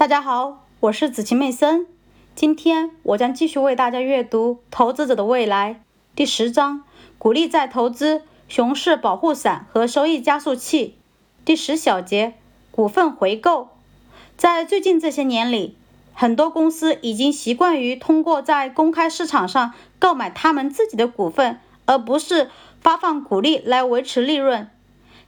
[0.00, 1.86] 大家好，我是子晴妹森。
[2.34, 5.74] 今天我将继续为大家阅读《投资者的未来》
[6.16, 6.84] 第十章：
[7.18, 10.96] 鼓励再投资、熊市保护伞和收益加速器。
[11.44, 12.32] 第十小节：
[12.70, 13.68] 股份回购。
[14.38, 15.76] 在最近这些年里，
[16.14, 22.48] 很多公司已经习惯于通过在公开市场上购买他们自己的股份，而不是
[22.80, 24.70] 发放股利来维持利润。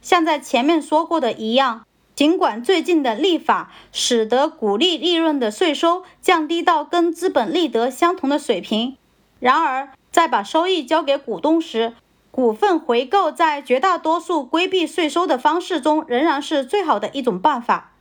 [0.01, 1.85] 像在前面说过的一样。
[2.15, 8.97] 尽管最近的立法使得股利利润的税收降低到跟资本利得相同的水平，
[9.39, 11.93] 然而在把收益交给股东时，
[12.29, 17.93] 股份回购在绝大多数规避税收的方式中仍然是最好的一种办法。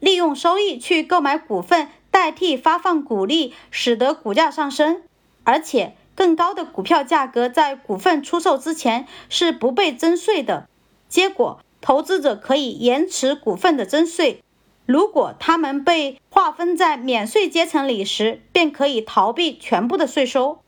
[0.00, 5.02] 利用收益去购买股份代替发放股利，使得股价上升，
[5.44, 10.66] 而且更高的股票价格在股份出售之前是不被征税的。
[11.06, 11.60] 结果。
[11.80, 14.42] 投资者可以延迟股份的征税，
[14.86, 20.58] 如果他们被划分在免税阶层里时，便可以逃避全部的税收。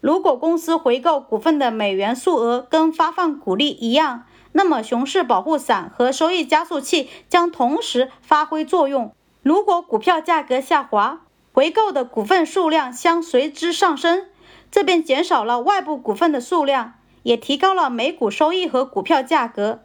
[0.00, 9.12] 如果公司回购股份的美元数额跟发放股利一样，那么熊市保护伞和收益加速器将同时发挥作用。
[9.42, 11.22] 如果股票价格下滑，
[11.52, 14.26] 回购的股份数量将随之上升，
[14.70, 19.80] 这便减少了外部股份的数量，也提高了每股收益和股票价格。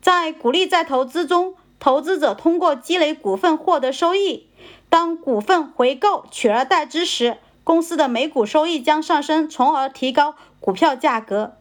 [0.00, 4.46] 在鼓励再投资中，投资者通过积累股份获得收益。
[4.88, 11.56] 当股份回购取而代之时，公司的每股收益将上升，从而提高股票价格。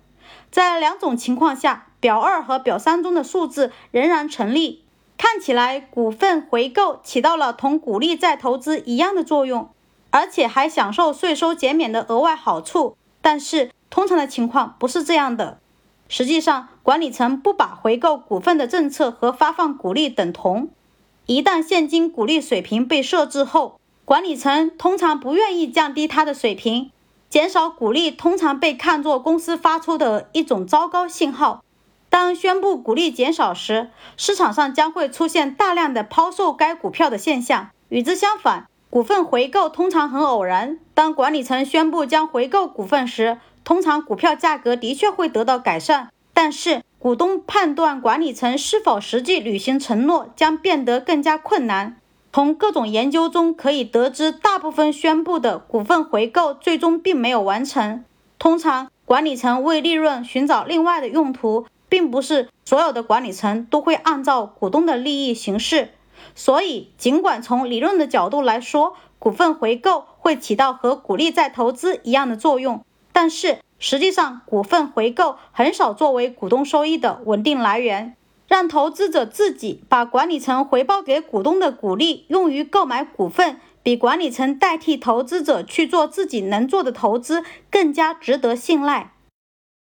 [0.51, 4.83] 在两种情况下，表二和表三中的数字仍然成立。
[5.17, 9.69] 看起来，股份回购起到了同鼓励再投资一样的作用，
[10.11, 12.95] 而且还享受税收减免的额外好处。
[13.21, 15.57] 但是，通常的情况不是这样的。
[16.07, 20.69] 实际上，管理层不把回购股份的政策和发放股利等同。
[21.25, 26.91] 一旦现金股利水平被设置后，管理层通常不愿意降低它的水平。
[27.27, 31.63] 减少股利通常被看作公司发出的一种糟糕信号。
[32.09, 37.71] 当宣布股利减少时，市场上将会出现大量的抛售该股票的现象。
[37.89, 40.79] 与之相反，股份回购通常很偶然。
[40.93, 51.97] 当管理层宣布将回购股份时，通常股票价格的确会得到改善，但是股东判断管理层是否实际履行承诺将变得更加困难。
[52.31, 58.05] 从各种研究中可以得知，大部分宣布的股份回购最终并没有完成。
[58.39, 65.89] 通常，管理层为利润寻找另外的用途，并不是所有的管理层都会按照股东的利益行事。
[66.33, 72.83] 所以，尽管从理论的角度来说，股份回购会起到和鼓励再投资一样的作用。
[73.11, 78.15] 但是实际上，股份回购很少作为股东收益的稳定来源。
[78.47, 89.13] 让投资者自己把管理层回报给股东的股利用于购买股份，比管理层代替投资者去做自己能做的投资更加值得信赖。